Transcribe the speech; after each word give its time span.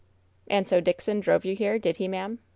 "And 0.49 0.67
so 0.67 0.81
Dickson 0.81 1.19
drove 1.19 1.45
you 1.45 1.55
here, 1.55 1.77
did 1.77 1.97
he, 1.97 2.07
ma'am?" 2.07 2.39